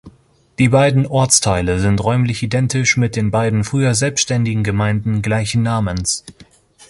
Die 0.57 0.69
beiden 0.69 1.05
Ortsteile 1.05 1.79
sind 1.79 2.03
räumlich 2.03 2.41
identisch 2.41 2.97
mit 2.97 3.15
den 3.15 3.29
beiden 3.29 3.63
früher 3.63 3.93
selbstständigen 3.93 4.63
Gemeinden 4.63 5.21
gleichen 5.21 5.61
Namens. 5.61 6.23